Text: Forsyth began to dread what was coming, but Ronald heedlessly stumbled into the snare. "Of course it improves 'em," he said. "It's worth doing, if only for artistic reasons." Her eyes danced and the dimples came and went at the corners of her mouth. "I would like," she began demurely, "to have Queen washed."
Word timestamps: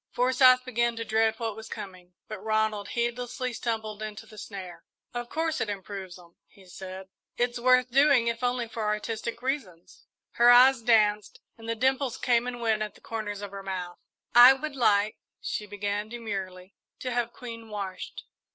Forsyth 0.09 0.65
began 0.65 0.95
to 0.95 1.05
dread 1.05 1.35
what 1.37 1.55
was 1.55 1.69
coming, 1.69 2.15
but 2.27 2.43
Ronald 2.43 2.87
heedlessly 2.89 3.53
stumbled 3.53 4.01
into 4.01 4.25
the 4.25 4.39
snare. 4.39 4.83
"Of 5.13 5.29
course 5.29 5.61
it 5.61 5.69
improves 5.69 6.17
'em," 6.17 6.37
he 6.47 6.65
said. 6.65 7.09
"It's 7.37 7.59
worth 7.59 7.91
doing, 7.91 8.25
if 8.27 8.43
only 8.43 8.67
for 8.67 8.81
artistic 8.83 9.43
reasons." 9.43 10.07
Her 10.31 10.49
eyes 10.49 10.81
danced 10.81 11.39
and 11.55 11.69
the 11.69 11.75
dimples 11.75 12.17
came 12.17 12.47
and 12.47 12.59
went 12.59 12.81
at 12.81 12.95
the 12.95 12.99
corners 13.01 13.43
of 13.43 13.51
her 13.51 13.61
mouth. 13.61 13.99
"I 14.33 14.53
would 14.53 14.75
like," 14.75 15.17
she 15.39 15.67
began 15.67 16.09
demurely, 16.09 16.73
"to 17.01 17.11
have 17.11 17.31
Queen 17.31 17.69
washed." 17.69 18.23